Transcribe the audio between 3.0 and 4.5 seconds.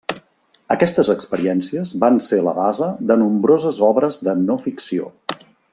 de nombroses obres de